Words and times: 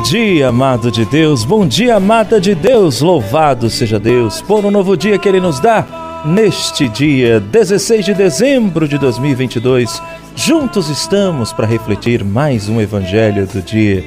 Bom 0.00 0.06
dia, 0.06 0.48
amado 0.48 0.90
de 0.90 1.04
Deus, 1.04 1.44
bom 1.44 1.66
dia, 1.66 1.96
amada 1.96 2.40
de 2.40 2.54
Deus, 2.54 3.02
louvado 3.02 3.68
seja 3.68 4.00
Deus 4.00 4.40
por 4.40 4.64
um 4.64 4.70
novo 4.70 4.96
dia 4.96 5.18
que 5.18 5.28
Ele 5.28 5.40
nos 5.40 5.60
dá. 5.60 6.22
Neste 6.24 6.88
dia, 6.88 7.38
16 7.38 8.06
de 8.06 8.14
dezembro 8.14 8.88
de 8.88 8.96
2022, 8.96 10.02
juntos 10.34 10.88
estamos 10.88 11.52
para 11.52 11.66
refletir 11.66 12.24
mais 12.24 12.66
um 12.66 12.80
Evangelho 12.80 13.46
do 13.46 13.60
dia. 13.60 14.02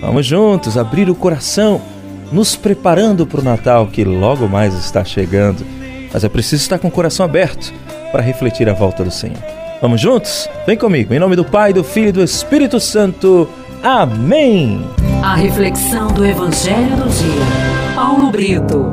Vamos 0.00 0.26
juntos 0.26 0.78
abrir 0.78 1.10
o 1.10 1.14
coração, 1.14 1.82
nos 2.30 2.54
preparando 2.54 3.26
para 3.26 3.40
o 3.40 3.44
Natal 3.44 3.88
que 3.88 4.04
logo 4.04 4.46
mais 4.46 4.72
está 4.74 5.04
chegando. 5.04 5.66
Mas 6.12 6.22
é 6.22 6.28
preciso 6.28 6.62
estar 6.62 6.78
com 6.78 6.86
o 6.86 6.92
coração 6.92 7.26
aberto 7.26 7.74
para 8.12 8.22
refletir 8.22 8.68
a 8.68 8.74
volta 8.74 9.02
do 9.02 9.10
Senhor. 9.10 9.42
Vamos 9.80 10.00
juntos? 10.00 10.48
Vem 10.64 10.76
comigo, 10.76 11.12
em 11.12 11.18
nome 11.18 11.34
do 11.34 11.44
Pai, 11.44 11.72
do 11.72 11.82
Filho 11.82 12.10
e 12.10 12.12
do 12.12 12.22
Espírito 12.22 12.78
Santo. 12.78 13.48
Amém. 13.82 15.01
A 15.22 15.36
reflexão 15.36 16.12
do 16.12 16.26
Evangelho 16.26 16.96
do 16.96 17.08
Dia. 17.08 17.94
Paulo 17.94 18.32
Brito. 18.32 18.92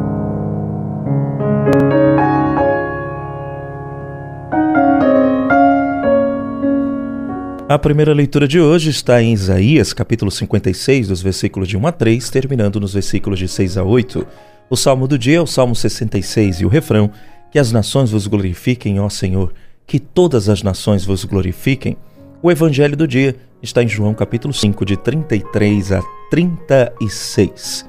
A 7.68 7.80
primeira 7.80 8.14
leitura 8.14 8.48
de 8.48 8.60
hoje 8.60 8.92
está 8.92 9.24
em 9.24 9.34
Isaías, 9.34 9.92
capítulo 9.92 10.30
56, 10.30 11.08
dos 11.08 11.20
versículos 11.20 11.68
de 11.68 11.76
1 11.76 11.88
a 11.88 11.92
3, 11.92 12.30
terminando 12.30 12.80
nos 12.80 12.94
versículos 12.94 13.40
de 13.40 13.48
6 13.48 13.78
a 13.78 13.84
8. 13.84 14.28
O 14.70 14.78
salmo 14.78 15.08
do 15.08 15.18
dia 15.18 15.40
é 15.40 15.42
o 15.42 15.48
Salmo 15.48 15.76
66 15.76 16.62
e 16.62 16.66
o 16.66 16.70
refrão: 16.70 17.10
Que 17.50 17.58
as 17.58 17.72
nações 17.72 18.12
vos 18.12 18.28
glorifiquem, 18.28 19.00
ó 19.00 19.10
Senhor, 19.10 19.52
que 19.88 20.00
todas 20.00 20.48
as 20.48 20.62
nações 20.62 21.04
vos 21.04 21.26
glorifiquem. 21.26 21.98
O 22.42 22.50
evangelho 22.50 22.96
do 22.96 23.06
dia 23.06 23.36
está 23.62 23.84
em 23.84 23.88
João 23.90 24.14
capítulo 24.14 24.54
5, 24.54 24.86
de 24.86 24.96
33 24.96 25.92
a 25.92 26.02
36. 26.32 27.86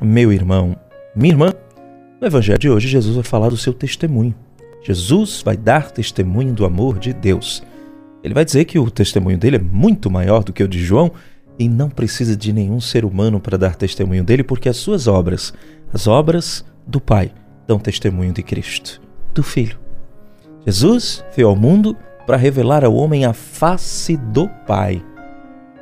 Meu 0.00 0.32
irmão, 0.32 0.76
minha 1.16 1.32
irmã, 1.32 1.52
no 2.20 2.24
evangelho 2.28 2.60
de 2.60 2.70
hoje 2.70 2.86
Jesus 2.86 3.16
vai 3.16 3.24
falar 3.24 3.48
do 3.48 3.56
seu 3.56 3.74
testemunho. 3.74 4.36
Jesus 4.84 5.42
vai 5.44 5.56
dar 5.56 5.90
testemunho 5.90 6.52
do 6.52 6.64
amor 6.64 7.00
de 7.00 7.12
Deus. 7.12 7.60
Ele 8.22 8.32
vai 8.32 8.44
dizer 8.44 8.66
que 8.66 8.78
o 8.78 8.88
testemunho 8.88 9.36
dele 9.36 9.56
é 9.56 9.60
muito 9.60 10.08
maior 10.08 10.44
do 10.44 10.52
que 10.52 10.62
o 10.62 10.68
de 10.68 10.78
João 10.78 11.10
e 11.58 11.68
não 11.68 11.90
precisa 11.90 12.36
de 12.36 12.52
nenhum 12.52 12.80
ser 12.80 13.04
humano 13.04 13.40
para 13.40 13.58
dar 13.58 13.74
testemunho 13.74 14.22
dele, 14.22 14.44
porque 14.44 14.68
as 14.68 14.76
suas 14.76 15.08
obras, 15.08 15.52
as 15.92 16.06
obras 16.06 16.64
do 16.86 17.00
Pai, 17.00 17.32
dão 17.66 17.80
testemunho 17.80 18.32
de 18.32 18.44
Cristo, 18.44 19.02
do 19.34 19.42
Filho. 19.42 19.76
Jesus 20.64 21.24
veio 21.34 21.48
ao 21.48 21.56
mundo 21.56 21.96
para 22.26 22.36
revelar 22.36 22.84
ao 22.84 22.94
homem 22.94 23.24
a 23.24 23.32
face 23.32 24.16
do 24.16 24.48
Pai, 24.66 25.04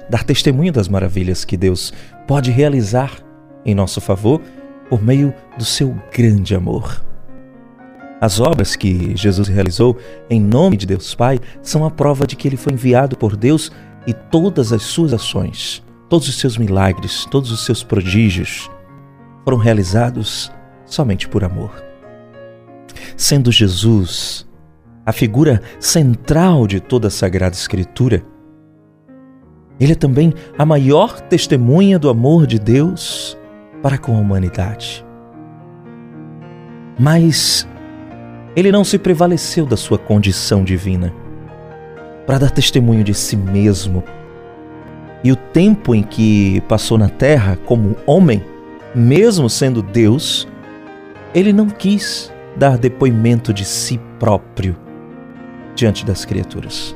dar 0.08 0.24
testemunho 0.24 0.72
das 0.72 0.88
maravilhas 0.88 1.44
que 1.44 1.56
Deus 1.56 1.92
pode 2.26 2.50
realizar 2.50 3.12
em 3.64 3.74
nosso 3.74 4.00
favor 4.00 4.40
por 4.88 5.02
meio 5.02 5.32
do 5.56 5.64
seu 5.64 5.96
grande 6.12 6.54
amor. 6.54 7.04
As 8.20 8.38
obras 8.38 8.76
que 8.76 9.16
Jesus 9.16 9.48
realizou 9.48 9.96
em 10.28 10.40
nome 10.40 10.76
de 10.76 10.86
Deus 10.86 11.14
Pai 11.14 11.40
são 11.62 11.84
a 11.84 11.90
prova 11.90 12.26
de 12.26 12.36
que 12.36 12.46
ele 12.46 12.56
foi 12.56 12.72
enviado 12.72 13.16
por 13.16 13.34
Deus 13.34 13.72
e 14.06 14.12
todas 14.12 14.72
as 14.72 14.82
suas 14.82 15.14
ações, 15.14 15.82
todos 16.08 16.28
os 16.28 16.38
seus 16.38 16.58
milagres, 16.58 17.24
todos 17.30 17.50
os 17.50 17.64
seus 17.64 17.82
prodígios 17.82 18.70
foram 19.44 19.56
realizados 19.56 20.52
somente 20.84 21.28
por 21.28 21.44
amor. 21.44 21.82
Sendo 23.16 23.50
Jesus 23.50 24.46
a 25.04 25.12
figura 25.12 25.62
central 25.78 26.66
de 26.66 26.80
toda 26.80 27.08
a 27.08 27.10
Sagrada 27.10 27.54
Escritura, 27.54 28.22
ele 29.78 29.92
é 29.92 29.96
também 29.96 30.34
a 30.58 30.66
maior 30.66 31.20
testemunha 31.20 31.98
do 31.98 32.10
amor 32.10 32.46
de 32.46 32.58
Deus 32.58 33.36
para 33.82 33.96
com 33.96 34.14
a 34.14 34.20
humanidade. 34.20 35.04
Mas 36.98 37.66
ele 38.54 38.70
não 38.70 38.84
se 38.84 38.98
prevaleceu 38.98 39.64
da 39.64 39.76
sua 39.76 39.96
condição 39.96 40.62
divina 40.62 41.12
para 42.26 42.38
dar 42.38 42.50
testemunho 42.50 43.02
de 43.02 43.14
si 43.14 43.36
mesmo. 43.36 44.04
E 45.24 45.32
o 45.32 45.36
tempo 45.36 45.94
em 45.94 46.02
que 46.02 46.60
passou 46.68 46.98
na 46.98 47.08
terra 47.08 47.58
como 47.64 47.96
homem, 48.06 48.44
mesmo 48.94 49.48
sendo 49.48 49.82
Deus, 49.82 50.46
ele 51.34 51.52
não 51.54 51.70
quis 51.70 52.30
dar 52.54 52.76
depoimento 52.76 53.52
de 53.54 53.64
si 53.64 53.98
próprio 54.18 54.76
diante 55.80 56.04
das 56.04 56.24
criaturas. 56.24 56.94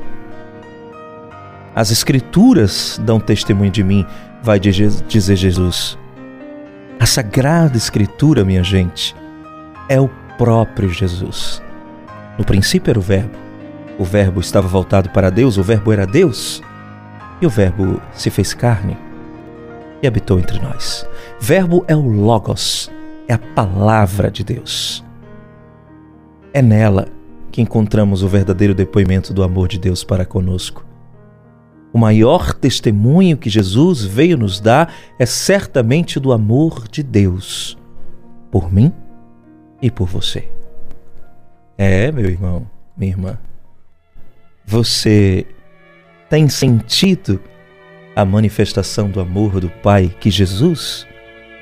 As 1.73 1.91
Escrituras 1.91 3.01
dão 3.03 3.19
testemunho 3.19 3.71
de 3.71 3.83
mim, 3.83 4.05
vai 4.41 4.59
dizer 4.59 5.35
Jesus. 5.35 5.97
A 6.99 7.05
Sagrada 7.05 7.75
Escritura, 7.75 8.45
minha 8.45 8.63
gente, 8.63 9.15
é 9.89 9.99
o 9.99 10.09
próprio 10.37 10.87
Jesus. 10.89 11.61
No 12.37 12.45
princípio 12.45 12.91
era 12.91 12.99
o 12.99 13.01
Verbo. 13.01 13.35
O 13.97 14.05
Verbo 14.05 14.39
estava 14.39 14.67
voltado 14.67 15.09
para 15.09 15.29
Deus, 15.29 15.57
o 15.57 15.63
Verbo 15.63 15.91
era 15.91 16.05
Deus. 16.05 16.61
E 17.41 17.45
o 17.45 17.49
Verbo 17.49 18.01
se 18.13 18.29
fez 18.29 18.53
carne 18.53 18.95
e 20.01 20.07
habitou 20.07 20.39
entre 20.39 20.59
nós. 20.59 21.07
Verbo 21.39 21.83
é 21.87 21.95
o 21.95 22.07
Logos, 22.07 22.89
é 23.27 23.33
a 23.33 23.39
palavra 23.39 24.29
de 24.29 24.43
Deus. 24.43 25.03
É 26.53 26.61
nela 26.61 27.07
que 27.55 27.61
encontramos 27.61 28.21
o 28.21 28.27
verdadeiro 28.27 28.75
depoimento 28.75 29.33
do 29.33 29.41
amor 29.41 29.69
de 29.69 29.79
Deus 29.79 30.03
para 30.03 30.25
conosco. 30.25 30.85
O 31.93 31.97
maior 31.97 32.53
testemunho 32.53 33.37
que 33.37 33.49
Jesus 33.49 34.03
veio 34.03 34.37
nos 34.37 34.59
dar 34.59 34.93
é 35.17 35.25
certamente 35.25 36.19
do 36.19 36.33
amor 36.33 36.85
de 36.89 37.01
Deus 37.01 37.77
por 38.51 38.69
mim 38.69 38.91
e 39.81 39.89
por 39.89 40.05
você. 40.05 40.49
É, 41.77 42.11
meu 42.11 42.25
irmão, 42.25 42.69
minha 42.97 43.13
irmã. 43.13 43.37
Você 44.65 45.45
tem 46.29 46.49
sentido 46.49 47.39
a 48.13 48.25
manifestação 48.25 49.09
do 49.09 49.21
amor 49.21 49.61
do 49.61 49.69
Pai 49.69 50.13
que 50.19 50.29
Jesus 50.29 51.07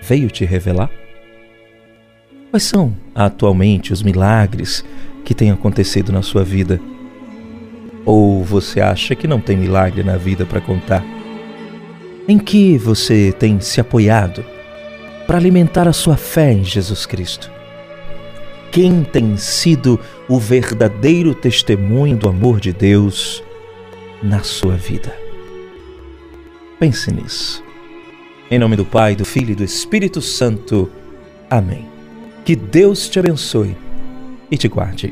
veio 0.01 0.31
te 0.31 0.43
revelar? 0.43 0.89
Quais 2.49 2.63
são 2.63 2.95
atualmente 3.13 3.93
os 3.93 4.01
milagres 4.01 4.83
que 5.23 5.33
têm 5.33 5.51
acontecido 5.51 6.11
na 6.11 6.21
sua 6.21 6.43
vida? 6.43 6.79
Ou 8.05 8.43
você 8.43 8.81
acha 8.81 9.15
que 9.15 9.27
não 9.27 9.39
tem 9.39 9.55
milagre 9.55 10.03
na 10.03 10.17
vida 10.17 10.45
para 10.45 10.61
contar? 10.61 11.03
Em 12.27 12.37
que 12.37 12.77
você 12.77 13.31
tem 13.31 13.59
se 13.59 13.79
apoiado 13.79 14.43
para 15.25 15.37
alimentar 15.37 15.87
a 15.87 15.93
sua 15.93 16.17
fé 16.17 16.51
em 16.51 16.63
Jesus 16.63 17.05
Cristo? 17.05 17.53
quem 18.73 19.03
tem 19.03 19.37
sido 19.37 19.99
o 20.27 20.39
verdadeiro 20.39 21.35
testemunho 21.35 22.17
do 22.17 22.27
amor 22.27 22.59
de 22.59 22.73
Deus 22.73 23.43
na 24.21 24.41
sua 24.41 24.75
vida. 24.75 25.15
Pense 26.79 27.11
nisso. 27.11 27.63
Em 28.49 28.57
nome 28.57 28.75
do 28.75 28.83
Pai, 28.83 29.15
do 29.15 29.23
Filho 29.23 29.51
e 29.51 29.55
do 29.55 29.63
Espírito 29.63 30.23
Santo. 30.23 30.89
Amém. 31.47 31.87
Que 32.43 32.55
Deus 32.55 33.07
te 33.07 33.19
abençoe 33.19 33.77
e 34.53 34.57
te 34.57 34.67
guarde. 34.67 35.11